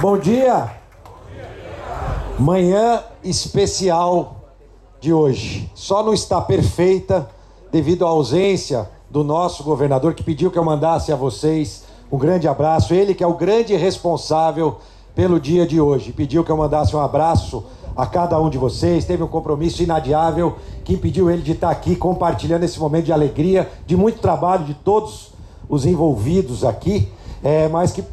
Bom 0.00 0.16
dia. 0.16 0.70
Manhã 2.38 3.02
especial 3.24 4.36
de 5.00 5.12
hoje. 5.12 5.68
Só 5.74 6.04
não 6.04 6.14
está 6.14 6.40
perfeita 6.40 7.28
devido 7.72 8.06
à 8.06 8.08
ausência 8.08 8.88
do 9.10 9.24
nosso 9.24 9.64
governador 9.64 10.14
que 10.14 10.22
pediu 10.22 10.52
que 10.52 10.58
eu 10.58 10.62
mandasse 10.62 11.10
a 11.10 11.16
vocês 11.16 11.82
um 12.12 12.16
grande 12.16 12.46
abraço. 12.46 12.94
Ele 12.94 13.12
que 13.12 13.24
é 13.24 13.26
o 13.26 13.34
grande 13.34 13.74
responsável 13.74 14.76
pelo 15.16 15.40
dia 15.40 15.66
de 15.66 15.80
hoje. 15.80 16.12
Pediu 16.12 16.44
que 16.44 16.52
eu 16.52 16.56
mandasse 16.56 16.94
um 16.94 17.00
abraço 17.00 17.64
a 17.96 18.06
cada 18.06 18.40
um 18.40 18.48
de 18.48 18.56
vocês. 18.56 19.04
Teve 19.04 19.24
um 19.24 19.28
compromisso 19.28 19.82
inadiável 19.82 20.58
que 20.84 20.94
impediu 20.94 21.28
ele 21.28 21.42
de 21.42 21.52
estar 21.52 21.70
aqui 21.70 21.96
compartilhando 21.96 22.62
esse 22.62 22.78
momento 22.78 23.06
de 23.06 23.12
alegria, 23.12 23.68
de 23.84 23.96
muito 23.96 24.20
trabalho 24.20 24.64
de 24.64 24.74
todos 24.74 25.32
os 25.68 25.84
envolvidos 25.84 26.64
aqui, 26.64 27.10
é, 27.42 27.66
mas 27.66 27.90
que 27.90 28.04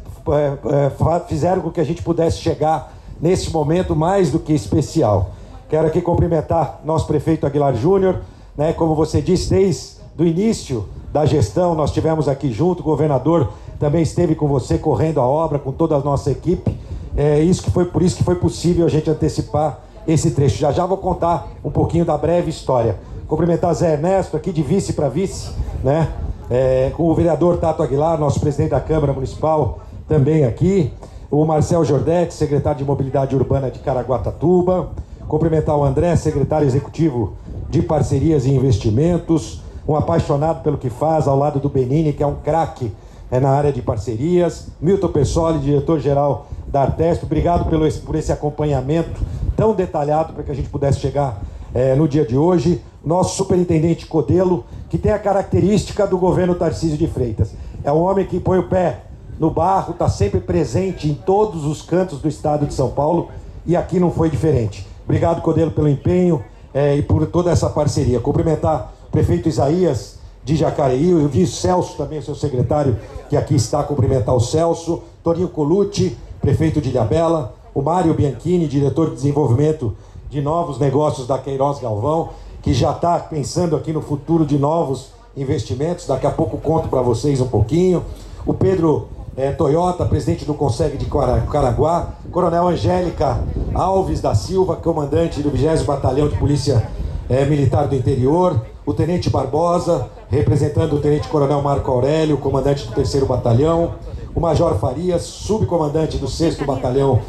fizeram 1.28 1.62
com 1.62 1.70
que 1.70 1.80
a 1.80 1.84
gente 1.84 2.02
pudesse 2.02 2.38
chegar 2.38 2.92
nesse 3.20 3.50
momento 3.50 3.94
mais 3.96 4.30
do 4.30 4.38
que 4.38 4.52
especial. 4.52 5.30
Quero 5.68 5.86
aqui 5.86 6.00
cumprimentar 6.00 6.80
nosso 6.84 7.06
prefeito 7.06 7.46
Aguilar 7.46 7.74
Júnior, 7.74 8.20
né, 8.56 8.72
como 8.72 8.94
você 8.94 9.20
disse, 9.20 9.50
desde 9.50 9.96
o 10.18 10.24
início 10.24 10.86
da 11.12 11.26
gestão, 11.26 11.74
nós 11.74 11.90
tivemos 11.90 12.28
aqui 12.28 12.52
junto, 12.52 12.80
o 12.80 12.82
governador 12.82 13.50
também 13.78 14.02
esteve 14.02 14.34
com 14.34 14.46
você 14.46 14.78
correndo 14.78 15.20
a 15.20 15.26
obra, 15.26 15.58
com 15.58 15.72
toda 15.72 15.94
a 15.96 16.00
nossa 16.00 16.30
equipe. 16.30 16.78
É 17.16 17.40
isso 17.40 17.62
que 17.62 17.70
foi 17.70 17.86
por 17.86 18.02
isso 18.02 18.16
que 18.16 18.24
foi 18.24 18.34
possível 18.34 18.86
a 18.86 18.88
gente 18.88 19.10
antecipar 19.10 19.80
esse 20.06 20.30
trecho. 20.30 20.56
Já 20.56 20.72
já 20.72 20.86
vou 20.86 20.98
contar 20.98 21.48
um 21.64 21.70
pouquinho 21.70 22.04
da 22.04 22.16
breve 22.16 22.50
história. 22.50 22.96
Cumprimentar 23.26 23.74
Zé 23.74 23.94
Ernesto 23.94 24.36
aqui 24.36 24.52
de 24.52 24.62
vice 24.62 24.92
para 24.92 25.08
vice, 25.08 25.50
né? 25.82 26.08
É, 26.48 26.92
com 26.96 27.04
o 27.04 27.14
vereador 27.14 27.56
Tato 27.56 27.82
Aguilar, 27.82 28.18
nosso 28.18 28.38
presidente 28.38 28.70
da 28.70 28.80
Câmara 28.80 29.12
Municipal, 29.12 29.80
também 30.08 30.44
aqui, 30.44 30.92
o 31.30 31.44
Marcel 31.44 31.84
Jordetti, 31.84 32.34
secretário 32.34 32.78
de 32.78 32.84
Mobilidade 32.84 33.34
Urbana 33.34 33.70
de 33.70 33.78
Caraguatatuba, 33.80 34.90
cumprimentar 35.28 35.76
o 35.76 35.84
André, 35.84 36.14
secretário 36.16 36.66
executivo 36.66 37.34
de 37.68 37.82
Parcerias 37.82 38.46
e 38.46 38.50
Investimentos, 38.50 39.60
um 39.86 39.96
apaixonado 39.96 40.62
pelo 40.62 40.78
que 40.78 40.88
faz, 40.88 41.26
ao 41.26 41.36
lado 41.36 41.58
do 41.58 41.68
Benini, 41.68 42.12
que 42.12 42.22
é 42.22 42.26
um 42.26 42.36
craque 42.36 42.92
é, 43.30 43.40
na 43.40 43.50
área 43.50 43.72
de 43.72 43.82
parcerias, 43.82 44.68
Milton 44.80 45.08
Persoli, 45.08 45.58
diretor-geral 45.58 46.46
da 46.68 46.82
Artesp, 46.82 47.24
obrigado 47.24 47.68
pelo, 47.68 47.90
por 48.02 48.14
esse 48.14 48.32
acompanhamento 48.32 49.20
tão 49.56 49.74
detalhado 49.74 50.32
para 50.32 50.44
que 50.44 50.50
a 50.50 50.54
gente 50.54 50.68
pudesse 50.68 51.00
chegar 51.00 51.40
é, 51.74 51.94
no 51.94 52.08
dia 52.08 52.24
de 52.24 52.36
hoje. 52.36 52.80
Nosso 53.04 53.36
superintendente 53.36 54.06
Codelo, 54.06 54.64
que 54.88 54.98
tem 54.98 55.12
a 55.12 55.18
característica 55.18 56.06
do 56.06 56.18
governo 56.18 56.54
Tarcísio 56.54 56.98
de 56.98 57.06
Freitas. 57.06 57.52
É 57.84 57.92
um 57.92 58.02
homem 58.02 58.26
que 58.26 58.40
põe 58.40 58.58
o 58.58 58.64
pé 58.64 59.02
no 59.38 59.50
barro, 59.50 59.92
está 59.92 60.08
sempre 60.08 60.40
presente 60.40 61.08
em 61.08 61.14
todos 61.14 61.64
os 61.64 61.82
cantos 61.82 62.20
do 62.20 62.28
estado 62.28 62.66
de 62.66 62.74
São 62.74 62.90
Paulo 62.90 63.28
e 63.66 63.76
aqui 63.76 64.00
não 64.00 64.10
foi 64.10 64.30
diferente. 64.30 64.86
Obrigado, 65.04 65.42
Codelo, 65.42 65.70
pelo 65.70 65.88
empenho 65.88 66.42
é, 66.72 66.96
e 66.96 67.02
por 67.02 67.26
toda 67.26 67.50
essa 67.50 67.68
parceria. 67.68 68.20
Cumprimentar 68.20 68.92
o 69.08 69.10
prefeito 69.10 69.48
Isaías 69.48 70.18
de 70.44 70.56
Jacareí, 70.56 71.12
o 71.12 71.46
Celso 71.46 71.96
também, 71.96 72.22
seu 72.22 72.34
secretário, 72.34 72.96
que 73.28 73.36
aqui 73.36 73.56
está, 73.56 73.82
cumprimentar 73.82 74.34
o 74.34 74.40
Celso, 74.40 75.02
Torinho 75.22 75.48
Colucci, 75.48 76.16
prefeito 76.40 76.80
de 76.80 76.90
Ilhabela, 76.90 77.54
o 77.74 77.82
Mário 77.82 78.14
Bianchini, 78.14 78.68
diretor 78.68 79.10
de 79.10 79.16
desenvolvimento 79.16 79.94
de 80.30 80.40
novos 80.40 80.78
negócios 80.78 81.26
da 81.26 81.36
Queiroz 81.38 81.80
Galvão, 81.80 82.30
que 82.62 82.72
já 82.72 82.92
está 82.92 83.18
pensando 83.18 83.76
aqui 83.76 83.92
no 83.92 84.00
futuro 84.00 84.46
de 84.46 84.58
novos 84.58 85.08
investimentos. 85.36 86.06
Daqui 86.06 86.26
a 86.26 86.30
pouco 86.30 86.58
conto 86.58 86.88
para 86.88 87.02
vocês 87.02 87.40
um 87.40 87.48
pouquinho. 87.48 88.04
O 88.46 88.54
Pedro 88.54 89.08
é, 89.36 89.52
Toyota, 89.52 90.04
presidente 90.06 90.44
do 90.44 90.54
Conselho 90.54 90.96
de 90.96 91.06
Caraguá, 91.06 92.14
Coronel 92.30 92.68
Angélica 92.68 93.38
Alves 93.74 94.20
da 94.20 94.34
Silva, 94.34 94.76
comandante 94.76 95.42
do 95.42 95.50
20 95.50 95.84
Batalhão 95.84 96.28
de 96.28 96.36
Polícia 96.36 96.88
é, 97.28 97.44
Militar 97.44 97.86
do 97.86 97.94
Interior, 97.94 98.58
o 98.86 98.94
Tenente 98.94 99.28
Barbosa, 99.28 100.08
representando 100.30 100.94
o 100.94 100.98
Tenente 101.00 101.28
Coronel 101.28 101.60
Marco 101.60 101.90
Aurélio, 101.90 102.38
comandante 102.38 102.86
do 102.86 102.94
3 102.94 103.24
Batalhão, 103.24 103.94
o 104.34 104.40
Major 104.40 104.74
Farias, 104.78 105.22
subcomandante 105.22 106.16
do 106.16 106.28
6 106.28 106.58
Batalhão 106.62 107.20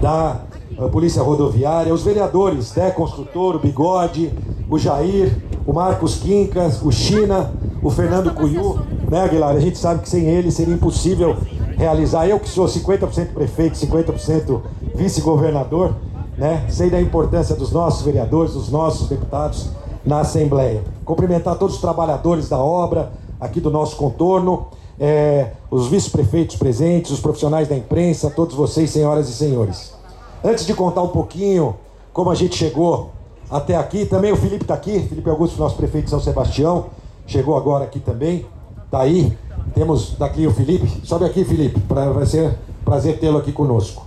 da 0.00 0.42
eh, 0.78 0.88
Polícia 0.88 1.22
Rodoviária, 1.22 1.92
os 1.92 2.02
vereadores, 2.02 2.74
né, 2.74 2.90
Construtor, 2.90 3.56
o 3.56 3.58
Bigode, 3.58 4.32
o 4.68 4.78
Jair, 4.78 5.34
o 5.66 5.72
Marcos 5.72 6.16
Quincas, 6.16 6.82
o 6.82 6.92
China, 6.92 7.52
o 7.82 7.90
Fernando 7.90 8.32
Cuiu, 8.34 8.78
né, 9.10 9.22
Aguilar? 9.22 9.56
A 9.56 9.60
gente 9.60 9.78
sabe 9.78 10.02
que 10.02 10.08
sem 10.08 10.26
ele 10.26 10.50
seria 10.50 10.74
impossível 10.74 11.36
realizar. 11.76 12.26
Eu 12.26 12.40
que 12.40 12.48
sou 12.48 12.66
50% 12.66 13.32
prefeito, 13.32 13.76
50% 13.76 14.60
vice-governador, 14.94 15.94
né? 16.36 16.66
Sei 16.68 16.90
da 16.90 17.00
importância 17.00 17.54
dos 17.54 17.72
nossos 17.72 18.02
vereadores, 18.02 18.54
dos 18.54 18.70
nossos 18.70 19.08
deputados 19.08 19.70
na 20.04 20.20
Assembleia. 20.20 20.82
Cumprimentar 21.04 21.56
todos 21.56 21.76
os 21.76 21.80
trabalhadores 21.80 22.48
da 22.48 22.58
obra 22.58 23.12
aqui 23.40 23.60
do 23.60 23.70
nosso 23.70 23.96
contorno, 23.96 24.68
é, 24.98 25.52
os 25.70 25.88
vice-prefeitos 25.88 26.56
presentes, 26.56 27.10
os 27.10 27.20
profissionais 27.20 27.68
da 27.68 27.76
imprensa, 27.76 28.30
todos 28.30 28.54
vocês, 28.54 28.90
senhoras 28.90 29.28
e 29.28 29.32
senhores. 29.32 29.94
Antes 30.42 30.64
de 30.64 30.74
contar 30.74 31.02
um 31.02 31.08
pouquinho 31.08 31.76
como 32.12 32.30
a 32.30 32.34
gente 32.34 32.56
chegou 32.56 33.10
até 33.50 33.76
aqui, 33.76 34.06
também 34.06 34.32
o 34.32 34.36
Felipe 34.36 34.64
está 34.64 34.74
aqui, 34.74 35.00
Felipe 35.00 35.28
Augusto, 35.28 35.58
nosso 35.58 35.76
prefeito 35.76 36.04
de 36.04 36.10
São 36.10 36.20
Sebastião, 36.20 36.86
chegou 37.26 37.56
agora 37.56 37.84
aqui 37.84 38.00
também. 38.00 38.46
Tá 38.90 39.00
aí, 39.00 39.36
temos 39.74 40.14
daqui 40.18 40.46
o 40.46 40.52
Felipe. 40.52 41.00
Sobe 41.04 41.24
aqui, 41.24 41.44
Felipe, 41.44 41.80
pra, 41.80 42.10
vai 42.10 42.24
ser 42.24 42.56
prazer 42.84 43.18
tê-lo 43.18 43.38
aqui 43.38 43.52
conosco. 43.52 44.06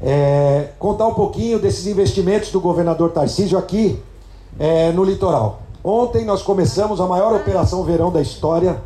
É, 0.00 0.68
contar 0.78 1.06
um 1.06 1.14
pouquinho 1.14 1.58
desses 1.58 1.86
investimentos 1.86 2.50
do 2.50 2.60
governador 2.60 3.10
Tarcísio 3.10 3.58
aqui 3.58 4.00
é, 4.58 4.92
no 4.92 5.02
litoral. 5.02 5.62
Ontem 5.82 6.24
nós 6.24 6.42
começamos 6.42 7.00
a 7.00 7.06
maior 7.06 7.34
operação 7.34 7.82
verão 7.82 8.10
da 8.10 8.20
história, 8.20 8.80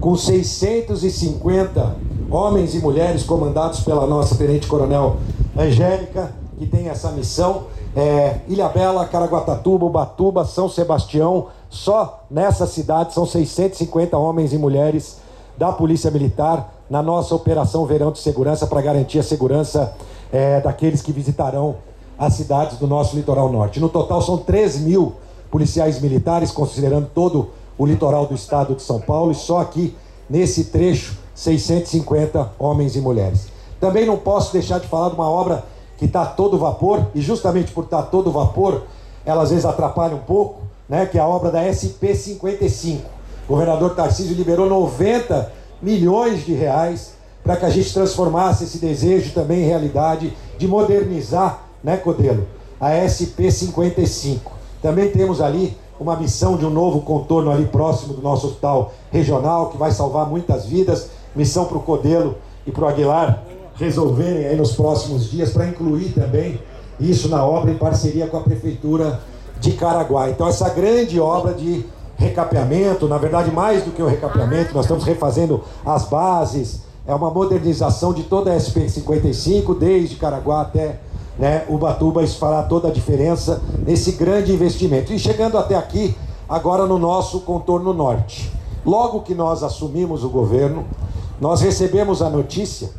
com 0.00 0.16
650 0.16 1.96
homens 2.30 2.74
e 2.74 2.78
mulheres 2.78 3.24
comandados 3.24 3.80
pela 3.80 4.06
nossa 4.06 4.36
Tenente 4.36 4.66
Coronel 4.66 5.16
Angélica, 5.58 6.32
que 6.58 6.66
tem 6.66 6.88
essa 6.88 7.10
missão. 7.10 7.64
É, 7.94 8.36
Ilha 8.48 8.68
Bela, 8.68 9.04
Caraguatatuba, 9.04 9.86
Ubatuba, 9.86 10.44
São 10.44 10.68
Sebastião, 10.68 11.48
só 11.70 12.24
nessa 12.28 12.66
cidade 12.66 13.14
são 13.14 13.24
650 13.24 14.18
homens 14.18 14.52
e 14.52 14.58
mulheres 14.58 15.18
da 15.56 15.70
Polícia 15.70 16.10
Militar 16.10 16.74
na 16.90 17.00
nossa 17.00 17.32
Operação 17.32 17.86
Verão 17.86 18.10
de 18.10 18.18
Segurança 18.18 18.66
para 18.66 18.82
garantir 18.82 19.20
a 19.20 19.22
segurança 19.22 19.94
é, 20.32 20.60
daqueles 20.60 21.00
que 21.00 21.12
visitarão 21.12 21.76
as 22.18 22.34
cidades 22.34 22.76
do 22.76 22.88
nosso 22.88 23.14
litoral 23.14 23.50
norte. 23.50 23.78
No 23.78 23.88
total 23.88 24.20
são 24.20 24.36
3 24.36 24.80
mil 24.80 25.14
policiais 25.48 26.00
militares, 26.00 26.50
considerando 26.50 27.08
todo 27.14 27.50
o 27.78 27.86
litoral 27.86 28.26
do 28.26 28.34
estado 28.34 28.74
de 28.74 28.82
São 28.82 29.00
Paulo, 29.00 29.30
e 29.30 29.34
só 29.34 29.60
aqui 29.60 29.96
nesse 30.28 30.64
trecho 30.64 31.16
650 31.34 32.52
homens 32.58 32.96
e 32.96 33.00
mulheres. 33.00 33.46
Também 33.80 34.04
não 34.04 34.18
posso 34.18 34.52
deixar 34.52 34.80
de 34.80 34.88
falar 34.88 35.08
de 35.08 35.14
uma 35.14 35.30
obra 35.30 35.64
que 35.96 36.04
está 36.04 36.26
todo 36.26 36.58
vapor, 36.58 37.06
e 37.14 37.20
justamente 37.20 37.72
por 37.72 37.84
estar 37.84 38.02
tá 38.02 38.08
todo 38.08 38.30
vapor, 38.30 38.82
ela 39.24 39.42
às 39.42 39.50
vezes 39.50 39.64
atrapalha 39.64 40.16
um 40.16 40.20
pouco, 40.20 40.69
né, 40.90 41.06
que 41.06 41.16
é 41.16 41.20
a 41.20 41.26
obra 41.26 41.52
da 41.52 41.62
SP55. 41.62 42.98
O 43.48 43.52
governador 43.52 43.94
Tarcísio 43.94 44.34
liberou 44.34 44.68
90 44.68 45.52
milhões 45.80 46.44
de 46.44 46.52
reais 46.52 47.14
para 47.44 47.56
que 47.56 47.64
a 47.64 47.70
gente 47.70 47.94
transformasse 47.94 48.64
esse 48.64 48.78
desejo 48.78 49.32
também 49.32 49.62
em 49.62 49.66
realidade 49.66 50.36
de 50.58 50.66
modernizar, 50.66 51.62
né, 51.82 51.96
Codelo, 51.96 52.46
a 52.80 52.90
SP55. 52.90 54.40
Também 54.82 55.10
temos 55.10 55.40
ali 55.40 55.76
uma 55.98 56.16
missão 56.16 56.56
de 56.56 56.66
um 56.66 56.70
novo 56.70 57.02
contorno 57.02 57.52
ali 57.52 57.66
próximo 57.66 58.14
do 58.14 58.20
nosso 58.20 58.48
hospital 58.48 58.92
regional, 59.12 59.70
que 59.70 59.78
vai 59.78 59.92
salvar 59.92 60.26
muitas 60.26 60.66
vidas. 60.66 61.10
Missão 61.36 61.66
para 61.66 61.78
o 61.78 61.82
Codelo 61.82 62.36
e 62.66 62.72
para 62.72 62.84
o 62.84 62.88
Aguilar 62.88 63.44
resolverem 63.76 64.46
aí 64.46 64.56
nos 64.56 64.72
próximos 64.72 65.30
dias, 65.30 65.50
para 65.50 65.68
incluir 65.68 66.12
também 66.12 66.60
isso 66.98 67.28
na 67.28 67.44
obra 67.44 67.70
em 67.70 67.76
parceria 67.76 68.26
com 68.26 68.36
a 68.36 68.42
Prefeitura 68.42 69.20
de 69.60 69.72
Caraguá. 69.72 70.30
Então, 70.30 70.48
essa 70.48 70.68
grande 70.70 71.20
obra 71.20 71.54
de 71.54 71.84
recapeamento, 72.16 73.06
na 73.06 73.18
verdade, 73.18 73.50
mais 73.50 73.84
do 73.84 73.92
que 73.92 74.02
o 74.02 74.06
recapeamento, 74.06 74.74
nós 74.74 74.84
estamos 74.84 75.04
refazendo 75.04 75.62
as 75.84 76.04
bases, 76.04 76.80
é 77.06 77.14
uma 77.14 77.30
modernização 77.30 78.12
de 78.12 78.24
toda 78.24 78.52
a 78.52 78.56
SP55, 78.56 79.78
desde 79.78 80.16
Caraguá 80.16 80.62
até 80.62 81.00
né, 81.38 81.64
Ubatuba, 81.68 82.22
isso 82.22 82.38
fará 82.38 82.62
toda 82.62 82.88
a 82.88 82.90
diferença 82.90 83.62
nesse 83.86 84.12
grande 84.12 84.52
investimento. 84.52 85.12
E 85.12 85.18
chegando 85.18 85.56
até 85.56 85.74
aqui, 85.74 86.14
agora 86.48 86.86
no 86.86 86.98
nosso 86.98 87.40
contorno 87.40 87.94
norte. 87.94 88.52
Logo 88.84 89.20
que 89.20 89.34
nós 89.34 89.62
assumimos 89.62 90.24
o 90.24 90.28
governo, 90.28 90.84
nós 91.40 91.60
recebemos 91.62 92.20
a 92.20 92.28
notícia 92.28 92.90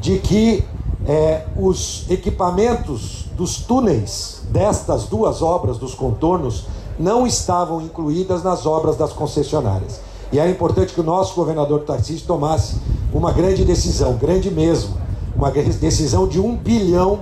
de 0.00 0.18
que 0.18 0.64
é, 1.06 1.44
os 1.56 2.04
equipamentos 2.10 3.27
dos 3.38 3.58
túneis 3.58 4.42
destas 4.50 5.04
duas 5.04 5.40
obras 5.42 5.78
dos 5.78 5.94
contornos 5.94 6.64
não 6.98 7.24
estavam 7.24 7.80
incluídas 7.80 8.42
nas 8.42 8.66
obras 8.66 8.96
das 8.96 9.12
concessionárias. 9.12 10.00
E 10.32 10.40
era 10.40 10.50
importante 10.50 10.92
que 10.92 11.00
o 11.00 11.04
nosso 11.04 11.36
governador 11.36 11.82
Tarcísio 11.82 12.26
tomasse 12.26 12.76
uma 13.14 13.30
grande 13.30 13.64
decisão, 13.64 14.14
grande 14.16 14.50
mesmo, 14.50 14.96
uma 15.36 15.52
decisão 15.52 16.26
de 16.26 16.40
um 16.40 16.56
bilhão 16.56 17.20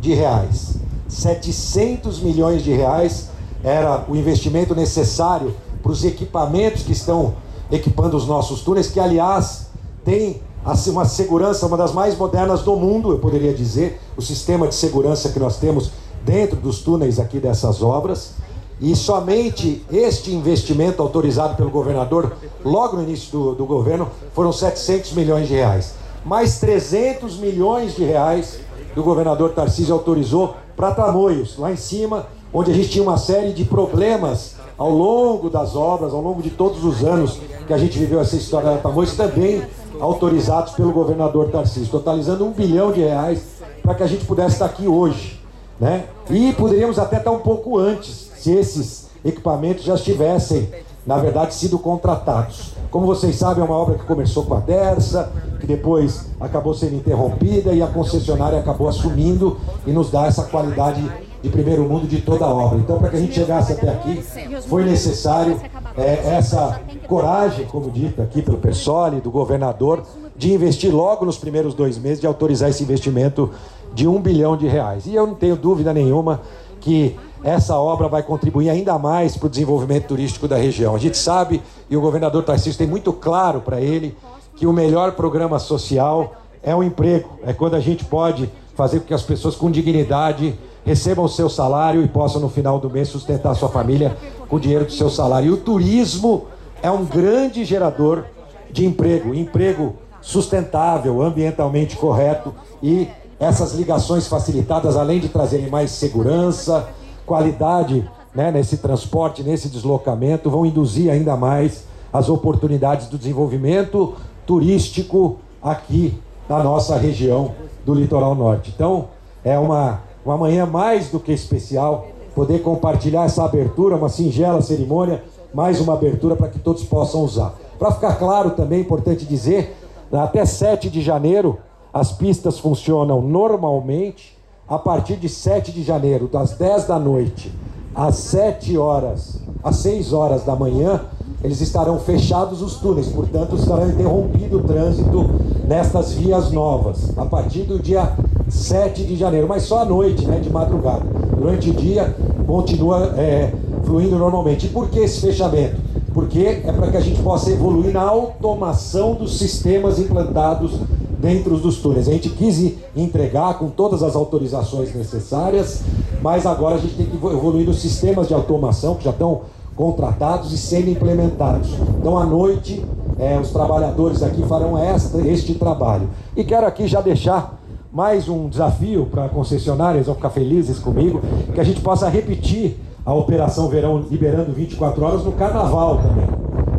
de 0.00 0.12
reais. 0.12 0.78
700 1.08 2.18
milhões 2.18 2.64
de 2.64 2.72
reais 2.72 3.28
era 3.62 4.04
o 4.08 4.16
investimento 4.16 4.74
necessário 4.74 5.54
para 5.80 5.92
os 5.92 6.04
equipamentos 6.04 6.82
que 6.82 6.90
estão 6.90 7.34
equipando 7.70 8.16
os 8.16 8.26
nossos 8.26 8.62
túneis, 8.62 8.88
que 8.88 8.98
aliás 8.98 9.68
tem 10.04 10.42
uma 10.90 11.04
segurança, 11.04 11.66
uma 11.66 11.76
das 11.76 11.92
mais 11.92 12.18
modernas 12.18 12.62
do 12.62 12.74
mundo, 12.74 13.12
eu 13.12 13.18
poderia 13.18 13.54
dizer, 13.54 14.00
o 14.16 14.22
sistema 14.22 14.66
de 14.66 14.74
segurança 14.74 15.28
que 15.28 15.38
nós 15.38 15.58
temos 15.58 15.92
dentro 16.24 16.56
dos 16.56 16.80
túneis 16.80 17.20
aqui 17.20 17.38
dessas 17.38 17.82
obras. 17.82 18.32
E 18.80 18.94
somente 18.94 19.86
este 19.90 20.34
investimento 20.34 21.00
autorizado 21.00 21.54
pelo 21.54 21.70
governador, 21.70 22.36
logo 22.64 22.96
no 22.96 23.04
início 23.04 23.30
do, 23.30 23.54
do 23.54 23.64
governo, 23.64 24.08
foram 24.34 24.52
700 24.52 25.12
milhões 25.12 25.48
de 25.48 25.54
reais. 25.54 25.94
Mais 26.24 26.58
300 26.58 27.38
milhões 27.38 27.94
de 27.94 28.04
reais 28.04 28.58
que 28.92 28.98
o 28.98 29.04
governador 29.04 29.52
Tarcísio 29.52 29.94
autorizou 29.94 30.56
para 30.76 30.90
Tamoios, 30.90 31.56
lá 31.56 31.72
em 31.72 31.76
cima, 31.76 32.26
onde 32.52 32.72
a 32.72 32.74
gente 32.74 32.88
tinha 32.88 33.04
uma 33.04 33.16
série 33.16 33.52
de 33.52 33.64
problemas 33.64 34.56
ao 34.76 34.90
longo 34.90 35.48
das 35.48 35.74
obras, 35.74 36.12
ao 36.12 36.20
longo 36.20 36.42
de 36.42 36.50
todos 36.50 36.84
os 36.84 37.04
anos 37.04 37.38
que 37.66 37.72
a 37.72 37.78
gente 37.78 37.98
viveu 37.98 38.20
essa 38.20 38.36
história 38.36 38.70
da 38.70 38.78
Tamoios, 38.78 39.16
também 39.16 39.62
autorizados 40.00 40.74
pelo 40.74 40.92
governador 40.92 41.48
Tarcísio, 41.50 41.90
totalizando 41.90 42.44
um 42.44 42.52
bilhão 42.52 42.92
de 42.92 43.00
reais 43.00 43.42
para 43.82 43.94
que 43.94 44.02
a 44.02 44.06
gente 44.06 44.24
pudesse 44.24 44.54
estar 44.54 44.66
aqui 44.66 44.86
hoje. 44.86 45.40
Né? 45.78 46.04
E 46.30 46.52
poderíamos 46.54 46.98
até 46.98 47.18
estar 47.18 47.30
um 47.30 47.38
pouco 47.38 47.78
antes, 47.78 48.30
se 48.36 48.52
esses 48.52 49.08
equipamentos 49.24 49.84
já 49.84 49.94
estivessem, 49.94 50.68
na 51.06 51.18
verdade, 51.18 51.54
sido 51.54 51.78
contratados. 51.78 52.72
Como 52.90 53.06
vocês 53.06 53.36
sabem, 53.36 53.62
é 53.62 53.66
uma 53.66 53.76
obra 53.76 53.98
que 53.98 54.04
começou 54.04 54.44
com 54.44 54.54
a 54.54 54.60
Dersa, 54.60 55.30
que 55.60 55.66
depois 55.66 56.26
acabou 56.40 56.74
sendo 56.74 56.94
interrompida 56.94 57.72
e 57.72 57.82
a 57.82 57.86
concessionária 57.86 58.58
acabou 58.58 58.88
assumindo 58.88 59.58
e 59.86 59.90
nos 59.90 60.10
dá 60.10 60.26
essa 60.26 60.44
qualidade 60.44 61.02
de 61.42 61.48
primeiro 61.48 61.84
mundo 61.84 62.06
de 62.06 62.20
toda 62.20 62.44
a 62.44 62.48
obra. 62.52 62.78
Então, 62.78 62.98
para 62.98 63.10
que 63.10 63.16
a 63.16 63.20
gente 63.20 63.34
chegasse 63.34 63.72
até 63.72 63.88
aqui, 63.88 64.22
foi 64.66 64.84
necessário 64.84 65.60
é, 65.96 66.36
essa 66.36 66.80
coragem, 67.06 67.66
como 67.66 67.90
dito 67.90 68.20
aqui 68.20 68.42
pelo 68.42 68.58
Persoli, 68.58 69.20
do 69.20 69.30
governador, 69.30 70.02
de 70.36 70.52
investir 70.52 70.94
logo 70.94 71.24
nos 71.24 71.38
primeiros 71.38 71.74
dois 71.74 71.98
meses, 71.98 72.20
de 72.20 72.26
autorizar 72.26 72.68
esse 72.68 72.82
investimento 72.82 73.50
de 73.94 74.06
um 74.06 74.20
bilhão 74.20 74.56
de 74.56 74.66
reais. 74.66 75.06
E 75.06 75.14
eu 75.14 75.26
não 75.26 75.34
tenho 75.34 75.56
dúvida 75.56 75.92
nenhuma 75.94 76.40
que 76.80 77.16
essa 77.42 77.78
obra 77.78 78.08
vai 78.08 78.22
contribuir 78.22 78.68
ainda 78.70 78.98
mais 78.98 79.36
para 79.36 79.46
o 79.46 79.50
desenvolvimento 79.50 80.08
turístico 80.08 80.46
da 80.46 80.56
região. 80.56 80.94
A 80.94 80.98
gente 80.98 81.16
sabe, 81.16 81.62
e 81.88 81.96
o 81.96 82.00
governador 82.00 82.42
Tarcísio 82.44 82.78
tem 82.78 82.86
muito 82.86 83.12
claro 83.12 83.60
para 83.60 83.80
ele, 83.80 84.16
que 84.56 84.66
o 84.66 84.72
melhor 84.72 85.12
programa 85.12 85.58
social 85.58 86.34
é 86.62 86.74
o 86.74 86.82
emprego, 86.82 87.28
é 87.44 87.52
quando 87.52 87.74
a 87.74 87.80
gente 87.80 88.04
pode 88.04 88.50
fazer 88.74 89.00
com 89.00 89.06
que 89.06 89.14
as 89.14 89.22
pessoas 89.22 89.54
com 89.54 89.70
dignidade 89.70 90.58
recebam 90.84 91.24
o 91.24 91.28
seu 91.28 91.48
salário 91.48 92.02
e 92.02 92.08
possam 92.08 92.40
no 92.40 92.48
final 92.48 92.78
do 92.78 92.88
mês 92.88 93.08
sustentar 93.08 93.54
sua 93.54 93.68
família 93.68 94.16
com 94.48 94.56
o 94.56 94.60
dinheiro 94.60 94.84
do 94.84 94.92
seu 94.92 95.10
salário. 95.10 95.48
E 95.48 95.52
o 95.52 95.56
turismo 95.56 96.46
é 96.86 96.90
um 96.90 97.04
grande 97.04 97.64
gerador 97.64 98.26
de 98.70 98.86
emprego, 98.86 99.34
emprego 99.34 99.96
sustentável, 100.20 101.20
ambientalmente 101.20 101.96
correto 101.96 102.54
e 102.80 103.08
essas 103.40 103.74
ligações 103.74 104.28
facilitadas, 104.28 104.96
além 104.96 105.18
de 105.18 105.28
trazerem 105.28 105.68
mais 105.68 105.90
segurança, 105.90 106.88
qualidade 107.26 108.08
né, 108.32 108.52
nesse 108.52 108.76
transporte, 108.76 109.42
nesse 109.42 109.68
deslocamento, 109.68 110.48
vão 110.48 110.64
induzir 110.64 111.10
ainda 111.10 111.36
mais 111.36 111.86
as 112.12 112.28
oportunidades 112.28 113.08
do 113.08 113.18
desenvolvimento 113.18 114.14
turístico 114.46 115.38
aqui 115.60 116.16
na 116.48 116.62
nossa 116.62 116.96
região 116.96 117.52
do 117.84 117.94
litoral 117.94 118.36
norte. 118.36 118.72
Então, 118.72 119.08
é 119.44 119.58
uma, 119.58 120.02
uma 120.24 120.36
manhã 120.36 120.64
mais 120.64 121.10
do 121.10 121.18
que 121.18 121.32
especial 121.32 122.06
poder 122.32 122.60
compartilhar 122.60 123.24
essa 123.24 123.44
abertura, 123.44 123.96
uma 123.96 124.08
singela 124.08 124.62
cerimônia, 124.62 125.24
mais 125.56 125.80
uma 125.80 125.94
abertura 125.94 126.36
para 126.36 126.48
que 126.48 126.58
todos 126.58 126.84
possam 126.84 127.22
usar. 127.22 127.54
Para 127.78 127.90
ficar 127.90 128.16
claro 128.16 128.50
também, 128.50 128.80
é 128.80 128.82
importante 128.82 129.24
dizer, 129.24 129.74
até 130.12 130.44
7 130.44 130.90
de 130.90 131.00
janeiro, 131.00 131.58
as 131.94 132.12
pistas 132.12 132.58
funcionam 132.58 133.22
normalmente. 133.22 134.36
A 134.68 134.78
partir 134.78 135.16
de 135.16 135.30
7 135.30 135.72
de 135.72 135.82
janeiro, 135.82 136.28
das 136.28 136.58
10 136.58 136.88
da 136.88 136.98
noite 136.98 137.50
às 137.94 138.16
7 138.16 138.76
horas, 138.76 139.40
às 139.64 139.76
6 139.76 140.12
horas 140.12 140.44
da 140.44 140.54
manhã, 140.54 141.06
eles 141.42 141.62
estarão 141.62 141.98
fechados 142.00 142.60
os 142.60 142.74
túneis, 142.76 143.08
portanto, 143.08 143.56
estará 143.56 143.86
interrompido 143.86 144.58
o 144.58 144.62
trânsito 144.62 145.30
nestas 145.66 146.12
vias 146.12 146.50
novas, 146.50 147.16
a 147.16 147.24
partir 147.24 147.62
do 147.62 147.78
dia 147.78 148.12
7 148.48 149.04
de 149.04 149.16
janeiro, 149.16 149.46
mas 149.48 149.62
só 149.62 149.78
à 149.78 149.84
noite, 149.86 150.26
né, 150.26 150.38
de 150.38 150.50
madrugada. 150.50 151.06
Durante 151.34 151.70
o 151.70 151.72
dia 151.72 152.14
continua 152.46 153.14
é, 153.16 153.52
fluindo 153.86 154.18
normalmente. 154.18 154.66
E 154.66 154.68
por 154.68 154.90
que 154.90 154.98
esse 154.98 155.20
fechamento? 155.20 155.76
Porque 156.12 156.40
é 156.40 156.72
para 156.72 156.90
que 156.90 156.96
a 156.96 157.00
gente 157.00 157.22
possa 157.22 157.50
evoluir 157.50 157.92
na 157.92 158.02
automação 158.02 159.14
dos 159.14 159.38
sistemas 159.38 159.98
implantados 159.98 160.72
dentro 161.18 161.56
dos 161.56 161.78
túneis. 161.78 162.08
A 162.08 162.12
gente 162.12 162.28
quis 162.30 162.74
entregar 162.94 163.58
com 163.58 163.68
todas 163.68 164.02
as 164.02 164.14
autorizações 164.14 164.94
necessárias, 164.94 165.82
mas 166.22 166.44
agora 166.44 166.76
a 166.76 166.78
gente 166.78 166.94
tem 166.94 167.06
que 167.06 167.16
evoluir 167.16 167.66
nos 167.66 167.78
sistemas 167.80 168.28
de 168.28 168.34
automação 168.34 168.96
que 168.96 169.04
já 169.04 169.10
estão 169.10 169.42
contratados 169.74 170.52
e 170.52 170.58
sendo 170.58 170.88
implementados. 170.88 171.70
Então, 172.00 172.16
à 172.16 172.24
noite, 172.24 172.84
é, 173.18 173.38
os 173.38 173.50
trabalhadores 173.50 174.22
aqui 174.22 174.42
farão 174.42 174.76
esta, 174.76 175.18
este 175.18 175.54
trabalho. 175.54 176.08
E 176.34 176.44
quero 176.44 176.66
aqui 176.66 176.86
já 176.86 177.00
deixar 177.00 177.60
mais 177.92 178.28
um 178.28 178.48
desafio 178.48 179.06
para 179.06 179.28
concessionárias, 179.28 180.06
vão 180.06 180.14
ficar 180.14 180.30
felizes 180.30 180.78
comigo, 180.78 181.20
que 181.54 181.60
a 181.60 181.64
gente 181.64 181.80
possa 181.80 182.08
repetir 182.08 182.78
a 183.06 183.14
Operação 183.14 183.68
Verão 183.68 184.04
liberando 184.10 184.52
24 184.52 185.04
horas 185.04 185.24
no 185.24 185.30
Carnaval 185.30 185.98
também. 185.98 186.26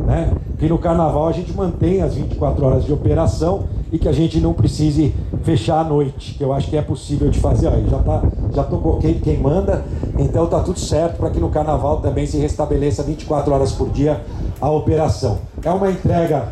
Né? 0.06 0.34
Que 0.60 0.68
no 0.68 0.78
Carnaval 0.78 1.28
a 1.28 1.32
gente 1.32 1.54
mantém 1.54 2.02
as 2.02 2.16
24 2.16 2.66
horas 2.66 2.84
de 2.84 2.92
operação 2.92 3.64
e 3.92 3.98
que 3.98 4.10
a 4.10 4.12
gente 4.12 4.40
não 4.42 4.52
precise 4.52 5.16
fechar 5.44 5.80
à 5.80 5.84
noite, 5.86 6.34
que 6.34 6.44
eu 6.44 6.52
acho 6.52 6.70
que 6.70 6.76
é 6.76 6.82
possível 6.82 7.30
de 7.30 7.40
fazer. 7.40 7.70
Aí 7.70 7.88
já 7.90 8.00
tá, 8.00 8.24
já 8.54 8.64
tô 8.66 8.98
quem, 8.98 9.14
quem 9.20 9.38
manda, 9.38 9.86
então 10.20 10.46
tá 10.48 10.60
tudo 10.60 10.80
certo 10.80 11.18
para 11.18 11.30
que 11.30 11.40
no 11.40 11.50
Carnaval 11.50 12.02
também 12.02 12.26
se 12.26 12.38
restabeleça 12.38 13.04
24 13.04 13.54
horas 13.54 13.72
por 13.72 13.90
dia 13.90 14.22
a 14.60 14.70
operação. 14.70 15.40
É 15.64 15.72
uma 15.72 15.90
entrega, 15.90 16.50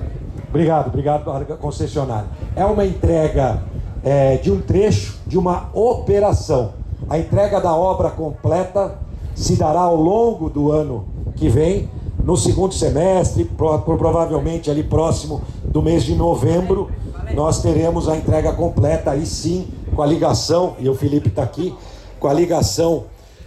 obrigado, 0.48 0.88
obrigado 0.88 1.58
concessionário. 1.60 2.30
É 2.56 2.64
uma 2.64 2.86
entrega 2.86 3.62
é, 4.06 4.38
de 4.38 4.50
um 4.50 4.62
trecho 4.62 5.20
de 5.28 5.38
uma 5.38 5.70
operação. 5.74 6.74
A 7.10 7.20
entrega 7.20 7.60
da 7.60 7.76
obra 7.76 8.10
completa 8.10 9.05
se 9.36 9.56
dará 9.56 9.82
ao 9.82 9.96
longo 9.96 10.50
do 10.50 10.72
ano 10.72 11.06
que 11.36 11.50
vem, 11.50 11.90
no 12.24 12.36
segundo 12.36 12.74
semestre, 12.74 13.44
provavelmente 13.46 14.72
ali 14.72 14.82
próximo 14.82 15.44
do 15.64 15.82
mês 15.82 16.04
de 16.04 16.16
novembro, 16.16 16.90
nós 17.36 17.62
teremos 17.62 18.10
a 18.10 18.18
entrega 18.18 18.52
completa, 18.54 19.12
aí 19.12 19.26
sim, 19.28 19.68
com 19.96 20.02
a 20.02 20.08
ligação, 20.08 20.76
e 20.80 20.90
o 20.90 20.96
Felipe 20.96 21.28
está 21.28 21.44
aqui, 21.44 21.76
com 22.20 22.28
a 22.28 22.34
ligação 22.34 23.04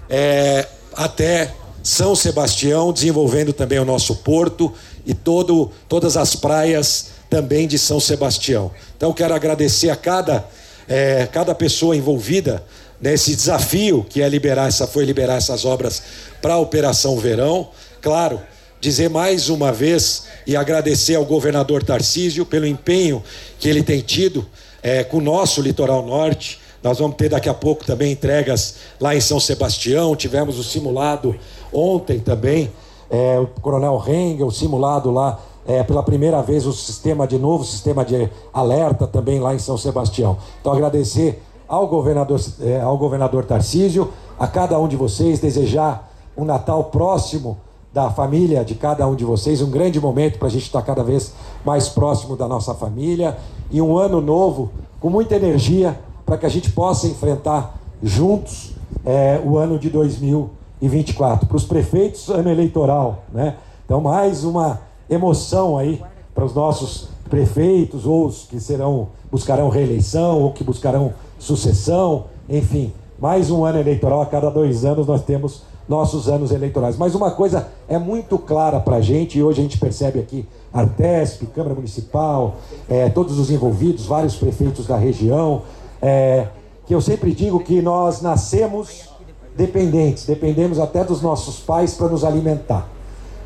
é, 0.09 0.67
até 0.95 1.53
São 1.83 2.15
Sebastião, 2.15 2.93
desenvolvendo 2.93 3.53
também 3.53 3.79
o 3.79 3.85
nosso 3.85 4.17
porto 4.17 4.73
e 5.05 5.15
todo, 5.15 5.71
todas 5.89 6.17
as 6.17 6.37
praias 6.37 7.11
também 7.29 7.67
de 7.67 7.79
São 7.79 7.99
Sebastião. 7.99 8.71
Então 8.97 9.13
quero 9.13 9.35
agradecer 9.35 9.91
a 9.91 9.97
cada, 9.97 10.47
é, 10.89 11.29
cada 11.31 11.55
pessoa 11.55 11.97
envolvida 11.97 12.63
nesse 13.01 13.37
desafio 13.37 14.05
que 14.09 14.23
é 14.23 14.29
liberar 14.29 14.69
essa, 14.69 14.87
foi 14.87 15.05
liberar 15.05 15.37
essas 15.37 15.65
obras 15.65 16.03
para 16.41 16.55
a 16.55 16.59
Operação 16.59 17.17
Verão. 17.19 17.69
Claro, 18.01 18.41
dizer 18.81 19.09
mais 19.11 19.49
uma 19.49 19.73
vez 19.73 20.25
e 20.47 20.57
agradecer 20.57 21.15
ao 21.15 21.25
governador 21.25 21.83
Tarcísio 21.83 22.47
pelo 22.47 22.67
empenho 22.67 23.23
que 23.59 23.69
ele 23.69 23.83
tem 23.83 24.01
tido 24.01 24.47
é, 24.83 25.05
com 25.05 25.19
o 25.19 25.21
nosso 25.23 25.61
litoral 25.61 26.05
norte. 26.05 26.59
Nós 26.83 26.99
vamos 26.99 27.17
ter 27.17 27.29
daqui 27.29 27.49
a 27.49 27.55
pouco 27.55 27.85
também 27.85 28.13
entregas 28.13 28.77
lá 29.01 29.15
em 29.15 29.21
São 29.21 29.41
Sebastião. 29.41 30.15
Tivemos 30.15 30.59
o 30.59 30.65
simulado 30.65 31.37
ontem 31.73 32.21
também, 32.21 32.73
é, 33.11 33.39
o 33.39 33.47
Coronel 33.61 33.97
Rengel, 33.97 34.51
simulado 34.51 35.11
lá 35.11 35.41
é, 35.69 35.83
pela 35.83 36.03
primeira 36.03 36.41
vez 36.41 36.67
o 36.67 36.73
sistema 36.73 37.27
de 37.27 37.39
novo 37.39 37.63
sistema 37.63 38.03
de 38.03 38.31
alerta 38.55 39.07
também 39.07 39.39
lá 39.39 39.55
em 39.55 39.59
São 39.59 39.77
Sebastião. 39.77 40.39
Então 40.59 40.73
agradecer 40.73 41.43
ao 41.69 41.87
governador, 41.87 42.41
é, 42.63 42.81
ao 42.81 42.97
governador 42.97 43.45
Tarcísio, 43.45 44.11
a 44.39 44.47
cada 44.47 44.79
um 44.79 44.89
de 44.89 44.97
vocês, 44.97 45.39
desejar 45.39 46.11
um 46.35 46.45
Natal 46.47 46.85
próximo 46.85 47.59
da 47.93 48.11
família 48.11 48.65
de 48.65 48.75
cada 48.75 49.07
um 49.07 49.15
de 49.15 49.27
vocês, 49.27 49.61
um 49.61 49.71
grande 49.71 50.01
momento 50.01 50.39
para 50.39 50.49
a 50.49 50.51
gente 50.51 50.63
estar 50.63 50.81
cada 50.81 51.05
vez 51.05 51.35
mais 51.63 51.87
próximo 51.87 52.35
da 52.35 52.49
nossa 52.49 52.75
família 52.75 53.37
e 53.71 53.83
um 53.83 53.99
ano 53.99 54.23
novo 54.23 54.71
com 54.99 55.11
muita 55.11 55.37
energia 55.37 55.99
para 56.25 56.39
que 56.39 56.47
a 56.47 56.49
gente 56.49 56.71
possa 56.71 57.07
enfrentar 57.07 57.79
juntos 58.03 58.73
é, 59.05 59.39
o 59.45 59.59
ano 59.59 59.79
de 59.79 59.91
2024. 59.91 61.47
Para 61.47 61.57
os 61.57 61.65
prefeitos, 61.65 62.31
ano 62.31 62.51
eleitoral, 62.51 63.25
né? 63.33 63.57
Então, 63.85 64.01
mais 64.01 64.45
uma 64.45 64.88
emoção 65.09 65.77
aí 65.77 66.03
para 66.35 66.45
os 66.45 66.55
nossos 66.55 67.09
prefeitos, 67.29 68.07
ou 68.07 68.27
os 68.27 68.45
que 68.45 68.61
serão, 68.61 69.09
buscarão 69.31 69.69
reeleição, 69.69 70.43
ou 70.43 70.53
que 70.53 70.65
buscarão 70.65 71.13
sucessão, 71.39 72.25
enfim, 72.49 72.93
mais 73.19 73.51
um 73.51 73.65
ano 73.65 73.79
eleitoral, 73.79 74.23
a 74.23 74.27
cada 74.27 74.51
dois 74.51 74.85
anos 74.85 75.07
nós 75.07 75.23
temos 75.23 75.63
nossos 75.89 76.29
anos 76.29 76.53
eleitorais. 76.53 76.97
Mas 76.97 77.15
uma 77.15 77.31
coisa 77.31 77.69
é 77.89 77.99
muito 77.99 78.39
clara 78.39 78.79
para 78.79 78.97
a 78.97 79.01
gente, 79.01 79.39
e 79.39 79.43
hoje 79.43 79.61
a 79.61 79.63
gente 79.63 79.79
percebe 79.79 80.21
aqui 80.21 80.47
Artesp, 80.73 81.47
Câmara 81.47 81.75
Municipal, 81.75 82.57
é, 82.89 83.09
todos 83.09 83.39
os 83.39 83.51
envolvidos, 83.51 84.07
vários 84.07 84.37
prefeitos 84.37 84.87
da 84.87 84.97
região, 84.97 85.63
é, 86.01 86.47
que 86.87 86.95
eu 86.95 87.01
sempre 87.01 87.33
digo 87.33 87.61
que 87.61 87.83
nós 87.83 88.21
nascemos 88.21 89.09
dependentes, 89.57 90.25
dependemos 90.25 90.79
até 90.79 91.03
dos 91.03 91.21
nossos 91.21 91.59
pais 91.59 91.95
para 91.95 92.09
nos 92.09 92.25
alimentar. 92.25 92.89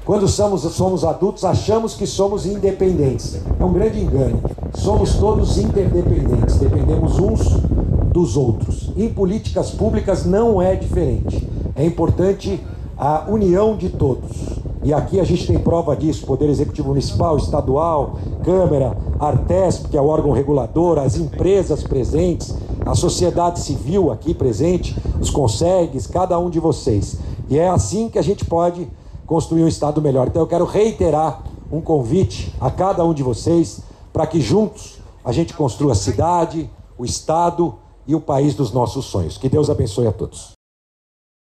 Quando 0.04 0.26
somos, 0.26 0.62
somos 0.62 1.04
adultos, 1.04 1.44
achamos 1.44 1.94
que 1.94 2.08
somos 2.08 2.44
independentes. 2.44 3.40
É 3.58 3.64
um 3.64 3.72
grande 3.72 4.00
engano. 4.00 4.40
Somos 4.74 5.14
todos 5.14 5.58
interdependentes, 5.58 6.56
dependemos 6.56 7.20
uns 7.20 7.60
dos 8.12 8.36
outros. 8.36 8.90
Em 8.96 9.08
políticas 9.08 9.70
públicas 9.70 10.26
não 10.26 10.60
é 10.60 10.74
diferente. 10.74 11.48
É 11.76 11.84
importante 11.84 12.60
a 12.98 13.26
união 13.28 13.76
de 13.76 13.90
todos. 13.90 14.30
E 14.82 14.92
aqui 14.92 15.20
a 15.20 15.24
gente 15.24 15.46
tem 15.46 15.58
prova 15.58 15.94
disso: 15.94 16.26
Poder 16.26 16.48
Executivo 16.48 16.88
Municipal, 16.88 17.36
Estadual, 17.36 18.18
Câmara, 18.42 18.96
Artesp, 19.20 19.88
que 19.88 19.96
é 19.96 20.00
o 20.00 20.06
órgão 20.06 20.32
regulador, 20.32 20.98
as 20.98 21.16
empresas 21.16 21.84
presentes, 21.84 22.52
a 22.84 22.96
sociedade 22.96 23.60
civil 23.60 24.10
aqui 24.10 24.34
presente, 24.34 24.96
os 25.20 25.30
consegues, 25.30 26.08
cada 26.08 26.36
um 26.40 26.50
de 26.50 26.58
vocês. 26.58 27.18
E 27.48 27.56
é 27.56 27.68
assim 27.68 28.08
que 28.08 28.18
a 28.18 28.22
gente 28.22 28.44
pode 28.44 28.88
construir 29.32 29.64
um 29.64 29.68
Estado 29.68 30.02
melhor. 30.02 30.28
Então 30.28 30.42
eu 30.42 30.46
quero 30.46 30.66
reiterar 30.66 31.42
um 31.72 31.80
convite 31.80 32.54
a 32.60 32.70
cada 32.70 33.02
um 33.02 33.14
de 33.14 33.22
vocês 33.22 33.80
para 34.12 34.26
que 34.26 34.42
juntos 34.42 34.98
a 35.24 35.32
gente 35.32 35.54
construa 35.54 35.92
a 35.92 35.94
cidade, 35.94 36.70
o 36.98 37.04
Estado 37.06 37.74
e 38.06 38.14
o 38.14 38.20
país 38.20 38.54
dos 38.54 38.72
nossos 38.72 39.06
sonhos. 39.06 39.38
Que 39.38 39.48
Deus 39.48 39.70
abençoe 39.70 40.06
a 40.06 40.12
todos. 40.12 40.52